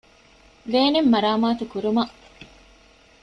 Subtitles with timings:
[0.71, 2.13] ވޭނެއް މަރާމާތުކުރުމަށް